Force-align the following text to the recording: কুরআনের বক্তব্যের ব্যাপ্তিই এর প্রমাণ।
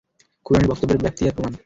কুরআনের 0.45 0.69
বক্তব্যের 0.71 1.01
ব্যাপ্তিই 1.03 1.27
এর 1.27 1.35
প্রমাণ। 1.35 1.53